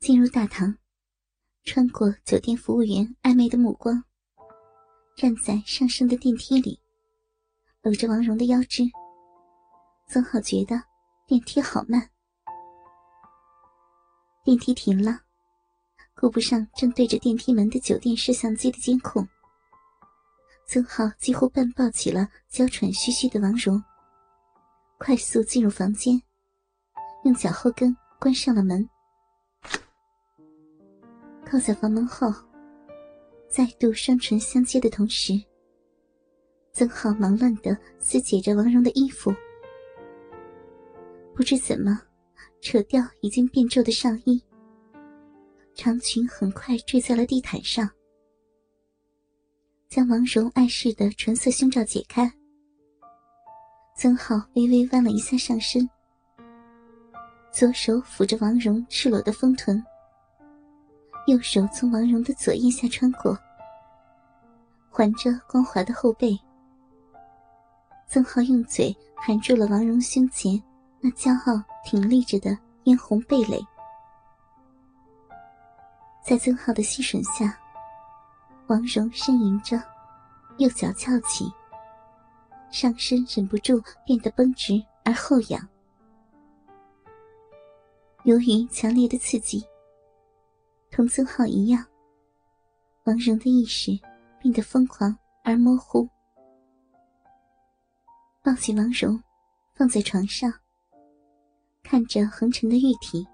[0.00, 0.74] 进入大堂，
[1.62, 4.02] 穿过酒店服务员暧昧的目光，
[5.14, 6.80] 站在上升的电梯里，
[7.82, 8.82] 搂着王蓉的腰肢。
[10.08, 10.82] 曾浩觉得
[11.26, 12.08] 电梯好慢，
[14.42, 15.20] 电梯停了，
[16.16, 19.28] 顾不上正对着电梯门的酒店摄像机的监控，
[20.66, 23.80] 曾浩几乎半抱起了娇喘吁吁的王蓉，
[24.98, 26.22] 快速进入房间，
[27.24, 28.88] 用脚后跟关上了门。
[31.50, 32.32] 靠在房门后，
[33.48, 35.32] 再度双唇相接的同时，
[36.70, 39.34] 曾浩忙乱的撕解着王蓉的衣服，
[41.34, 42.00] 不知怎么
[42.60, 44.40] 扯掉已经变皱的上衣，
[45.74, 47.90] 长裙很快坠在了地毯上，
[49.88, 52.32] 将王蓉碍事的纯色胸罩解开。
[53.96, 55.90] 曾浩微微弯了一下上身，
[57.52, 59.84] 左手抚着王蓉赤裸的丰臀。
[61.26, 63.38] 右手从王蓉的左腋下穿过，
[64.90, 66.36] 环着光滑的后背。
[68.08, 70.60] 曾浩用嘴含住了王蓉胸前
[71.00, 73.60] 那骄傲挺立着的嫣红蓓蕾，
[76.26, 77.56] 在曾浩的吸吮下，
[78.66, 79.80] 王蓉呻吟着，
[80.58, 81.48] 右脚翘起，
[82.70, 85.68] 上身忍不住变得绷直而后仰。
[88.24, 89.64] 由于强烈的刺激。
[90.90, 91.86] 同曾浩一样，
[93.04, 93.92] 王蓉的意识
[94.40, 96.08] 变得疯狂而模糊。
[98.42, 99.22] 抱起王蓉，
[99.72, 100.52] 放在床上，
[101.84, 103.24] 看着横陈的玉体，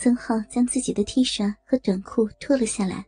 [0.00, 3.04] 曾浩将自己的 T 恤和短裤脱了下来。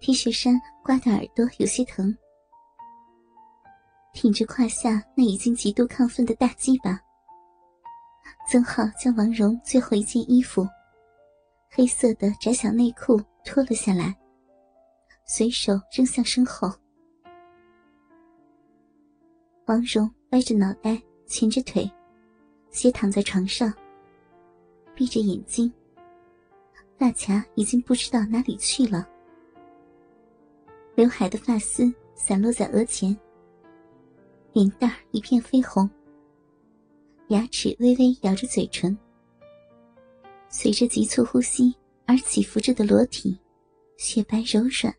[0.00, 2.16] T 恤衫刮的耳朵有些疼，
[4.14, 6.98] 挺着胯下那已经极度亢奋的大鸡巴，
[8.48, 10.64] 曾浩将王蓉最后一件衣服。
[11.72, 14.12] 黑色的窄小内裤脱了下来，
[15.24, 16.68] 随手扔向身后。
[19.66, 21.88] 王蓉歪着脑袋，蜷着腿，
[22.70, 23.72] 斜躺在床上，
[24.96, 25.72] 闭着眼睛。
[26.98, 29.08] 发卡已经不知道哪里去了，
[30.96, 33.16] 刘海的发丝散落在额前，
[34.52, 35.88] 脸蛋一片绯红，
[37.28, 38.98] 牙齿微微咬着嘴唇。
[40.52, 41.72] 随着急促呼吸
[42.06, 43.38] 而起伏着的裸体，
[43.96, 44.92] 雪白柔软。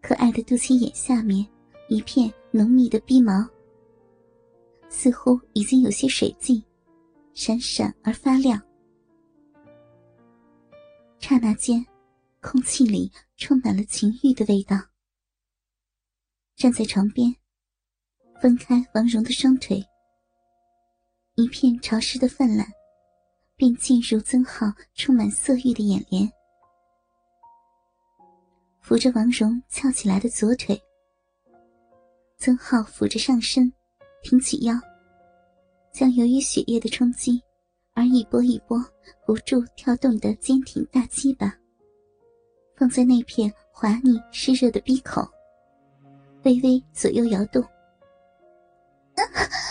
[0.00, 1.46] 可爱的肚脐眼下面
[1.88, 3.44] 一片浓密的逼毛，
[4.88, 6.64] 似乎已经有些水迹，
[7.34, 8.62] 闪闪而发亮。
[11.18, 11.84] 刹那间，
[12.40, 14.76] 空气里充满了情欲的味道。
[16.56, 17.34] 站在床边，
[18.40, 19.84] 分开王蓉的双腿，
[21.34, 22.66] 一片潮湿的泛滥。
[23.60, 26.26] 便进入曾浩充满色欲的眼帘，
[28.80, 30.80] 扶着王蓉翘起来的左腿。
[32.38, 33.70] 曾浩扶着上身，
[34.22, 34.72] 挺起腰，
[35.92, 37.38] 将由于血液的冲击
[37.92, 38.82] 而一波一波
[39.26, 41.54] 不住跳动的坚挺大鸡巴，
[42.74, 45.20] 放在那片滑腻湿热的鼻口，
[46.44, 47.62] 微微左右摇动。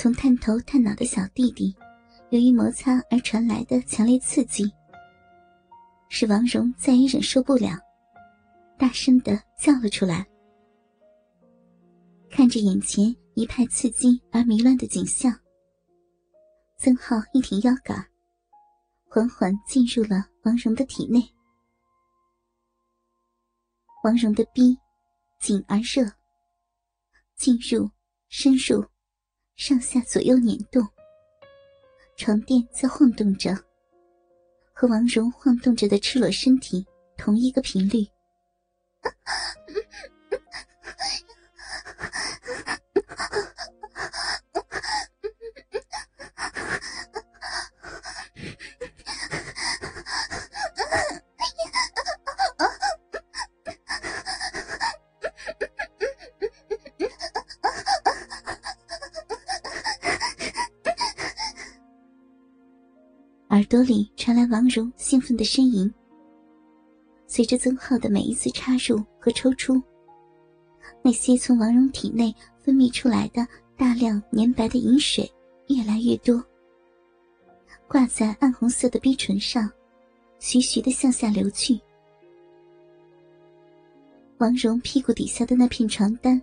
[0.00, 1.74] 从探头探脑的小弟弟，
[2.30, 4.72] 由于摩擦而传来的强烈刺激，
[6.08, 7.76] 使王蓉再也忍受不了，
[8.78, 10.24] 大声的叫了出来。
[12.30, 15.36] 看着眼前一派刺激而迷乱的景象，
[16.76, 18.06] 曾浩一挺腰杆，
[19.08, 21.20] 缓缓进入了王蓉的体内。
[24.04, 24.78] 王蓉的逼
[25.40, 26.08] 紧而热，
[27.34, 27.90] 进入，
[28.28, 28.86] 深入。
[29.58, 30.86] 上下左右碾动，
[32.16, 33.52] 床垫在晃动着，
[34.72, 36.86] 和王蓉晃动着的赤裸身体
[37.16, 38.06] 同一个频率。
[63.68, 65.92] 朵里传来王蓉兴奋的呻吟。
[67.26, 69.80] 随着曾浩的每一次插入和抽出，
[71.02, 75.30] 那些从王蓉体内分泌出来的大量粘白的饮水
[75.68, 76.42] 越来越多，
[77.86, 79.70] 挂在暗红色的逼唇上，
[80.38, 81.78] 徐徐的向下流去。
[84.38, 86.40] 王蓉屁股底下的那片床单，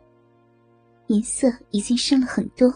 [1.07, 2.71] 颜色已经深了很多，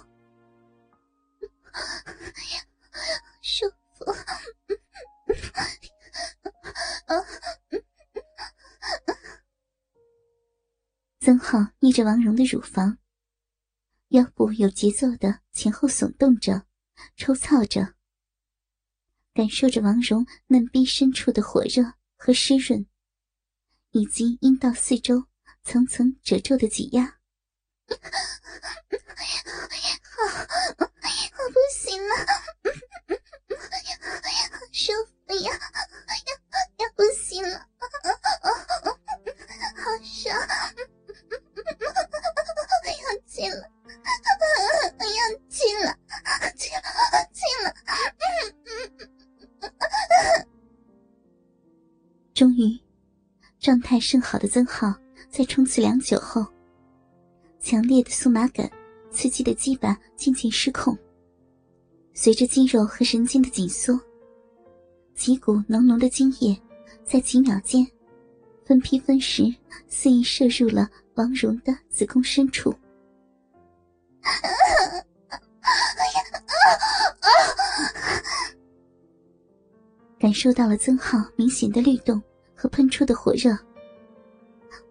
[11.29, 12.97] 曾浩捏着王蓉的乳房，
[14.07, 16.65] 腰部有节奏的前后耸动着，
[17.15, 17.93] 抽操着，
[19.35, 22.87] 感受着王蓉嫩逼深处的火热和湿润，
[23.91, 25.27] 以及阴道四周
[25.61, 27.19] 层层褶皱的挤压。
[27.85, 27.95] 好，
[30.79, 32.15] 我不行 了，
[34.49, 35.51] 好舒服呀，
[36.25, 37.68] 要要不行了，
[53.69, 54.91] 状态甚好的曾浩
[55.29, 56.43] 在冲刺良久后。
[57.59, 58.67] 强烈的酥麻感，
[59.11, 60.97] 刺激的鸡巴渐渐失控。
[62.15, 63.99] 随着肌肉和神经的紧缩，
[65.13, 66.59] 几股浓浓的精液
[67.03, 67.85] 在几秒间
[68.65, 69.43] 分批分时
[69.87, 72.73] 肆意射入了王蓉的子宫深处。
[80.17, 82.19] 感受到了曾浩明显的律动
[82.59, 83.57] 和喷出的火热，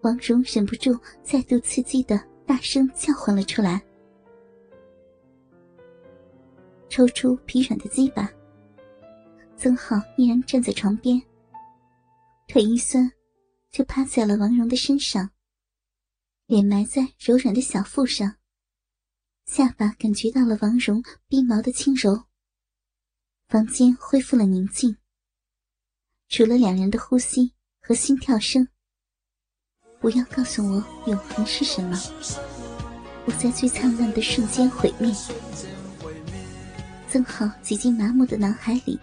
[0.01, 2.19] 王蓉忍不住再度刺激的。
[2.47, 3.79] 大声叫唤了出来，
[6.89, 8.27] 抽出疲软的鸡巴。
[9.55, 11.21] 曾浩依然站在床边，
[12.47, 13.07] 腿一酸，
[13.69, 15.29] 就趴在了王蓉的身上，
[16.47, 18.37] 脸埋在柔软的小腹上，
[19.45, 22.23] 下巴感觉到了王蓉逼毛的轻柔。
[23.47, 24.97] 房间恢复了宁静，
[26.29, 27.53] 除了两人的呼吸
[27.89, 28.67] 和心跳声。
[29.99, 30.73] 不要告诉我
[31.07, 31.99] 永恒是什么，
[33.25, 35.11] 我在最灿烂的瞬间毁灭。
[37.09, 38.99] 曾浩挤进麻木的脑海里，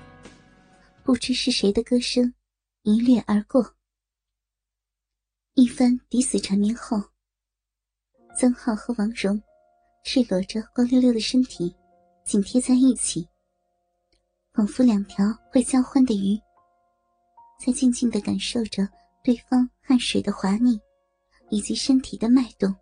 [1.03, 2.33] 不知是谁的歌声
[2.83, 3.75] 一掠而过。
[5.55, 7.03] 一番抵死缠绵后，
[8.39, 9.43] 曾浩和王蓉
[10.05, 11.75] 赤裸着光溜溜的身体
[12.25, 13.29] 紧贴在一起，
[14.53, 16.41] 仿佛两条会交欢的鱼，
[17.59, 18.89] 在静静的感受着
[19.23, 20.81] 对方汗水的滑腻。
[21.49, 22.75] 以及身体的脉动，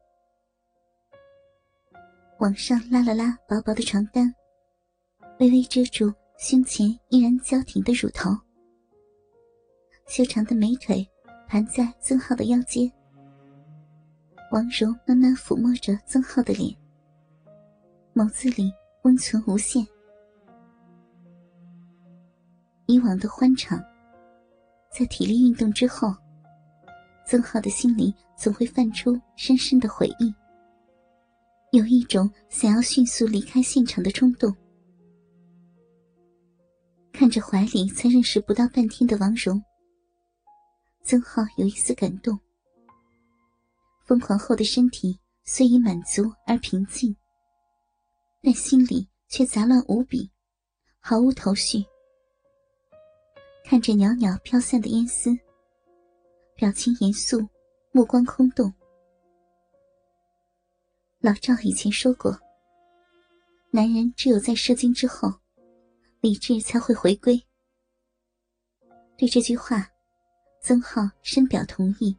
[2.38, 4.34] 往上拉了拉薄薄的床单，
[5.38, 8.30] 微微遮住胸前依然娇挺的乳头。
[10.06, 11.06] 修长的美腿
[11.46, 12.90] 盘在曾浩的腰间，
[14.50, 16.74] 王蓉慢慢抚摸着曾浩的脸，
[18.14, 18.72] 眸子里
[19.02, 19.86] 温存无限。
[22.86, 23.78] 以往的欢场，
[24.96, 26.14] 在体力运动之后。
[27.26, 30.32] 曾浩的心里总会泛出深深的回忆，
[31.72, 34.54] 有一种想要迅速离开现场的冲动。
[37.14, 39.62] 看着怀里才认识不到半天的王蓉，
[41.02, 42.38] 曾浩有一丝感动。
[44.04, 47.16] 疯狂后的身体虽已满足而平静，
[48.42, 50.30] 但心里却杂乱无比，
[51.00, 51.82] 毫无头绪。
[53.64, 55.30] 看着袅袅飘散的烟丝。
[56.54, 57.40] 表情严肃，
[57.92, 58.72] 目光空洞。
[61.18, 62.38] 老赵以前说过
[63.72, 65.32] ：“男人只有在射精之后，
[66.20, 67.42] 理智才会回归。”
[69.16, 69.90] 对这句话，
[70.60, 72.14] 曾浩深表同意，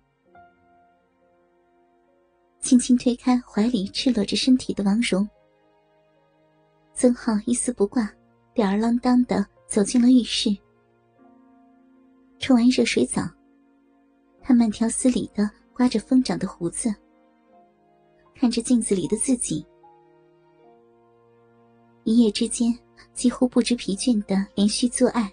[2.59, 5.29] 轻轻推开怀里赤裸着身体的王蓉。
[6.95, 8.11] 曾浩一丝不挂，
[8.55, 10.49] 吊儿郎当的走进了浴室，
[12.45, 13.23] 冲完热水澡。
[14.39, 16.93] 他慢条斯理的刮着疯长的胡子，
[18.35, 19.65] 看着镜子里的自己，
[22.03, 22.71] 一夜之间
[23.15, 25.27] 几乎不知疲倦的连续做爱，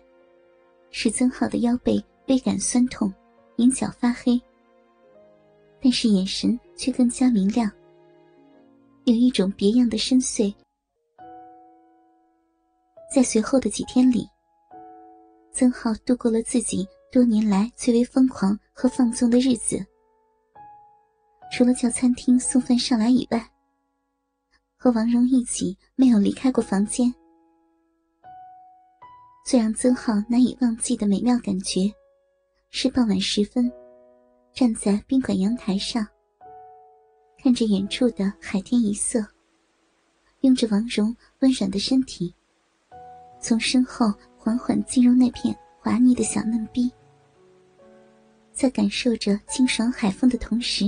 [0.90, 3.12] 使曾浩的腰背倍感酸痛，
[3.56, 4.40] 眼角发黑，
[5.82, 7.70] 但是眼神却更加明亮，
[9.04, 10.50] 有一种别样的深邃。
[13.14, 14.26] 在随后的几天里，
[15.52, 16.88] 曾浩度过了自己。
[17.12, 19.84] 多年来最为疯狂和放纵的日子，
[21.52, 23.50] 除了叫餐厅送饭上来以外，
[24.78, 27.12] 和王蓉一起没有离开过房间。
[29.44, 31.92] 最让曾浩难以忘记的美妙感觉，
[32.70, 33.70] 是傍晚时分，
[34.54, 36.06] 站在宾馆阳台上，
[37.42, 39.22] 看着远处的海天一色，
[40.40, 42.34] 拥着王蓉温软的身体，
[43.38, 46.90] 从身后缓缓进入那片滑腻的小嫩逼。
[48.52, 50.84] 在感受着清爽海风的同时，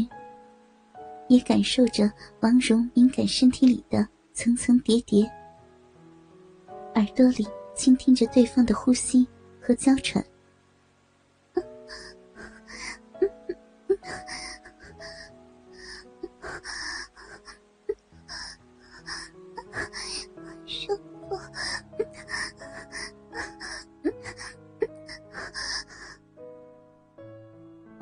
[1.29, 5.25] 也感受着王蓉敏感身体里的层层叠叠，
[6.95, 9.27] 耳朵里倾听着对方的呼吸
[9.61, 10.25] 和娇喘。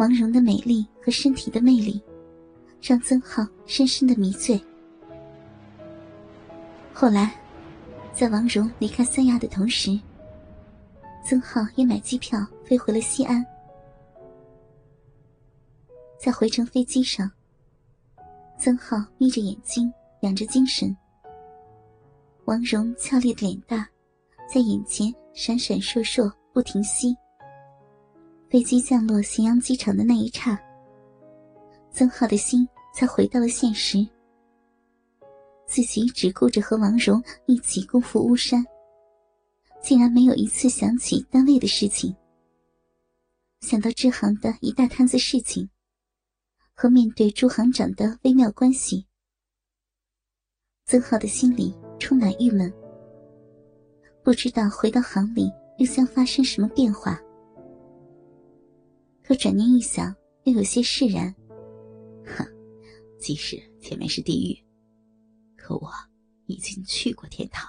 [0.02, 2.02] 王蓉的美丽和身体的魅力，
[2.80, 4.60] 让曾浩深深的迷醉。
[6.92, 7.40] 后来，
[8.12, 9.96] 在王蓉离开三亚的同时，
[11.24, 13.46] 曾浩也买机票飞回了西安。
[16.18, 17.30] 在回程飞机上，
[18.58, 19.88] 曾浩眯着眼睛，
[20.22, 20.96] 养着精神。
[22.46, 23.86] 王蓉俏丽的脸蛋，
[24.52, 27.16] 在眼前闪闪烁烁，不停息。
[28.52, 30.60] 飞机降落咸阳机场的那一刹，
[31.90, 34.06] 曾浩的心才回到了现实。
[35.66, 38.62] 自己只顾着和王蓉一起共赴巫山，
[39.80, 42.14] 竟然没有一次想起单位的事情。
[43.62, 45.66] 想到支行的一大摊子事情，
[46.74, 49.06] 和面对朱行长的微妙关系，
[50.84, 52.70] 曾浩的心里充满郁闷。
[54.22, 57.18] 不知道回到行里又将发生什么变化。
[59.32, 61.34] 可转念一想，又有些释然。
[62.22, 62.46] 哼，
[63.18, 64.62] 即使前面是地狱，
[65.56, 65.90] 可我
[66.44, 67.66] 已经去过天堂。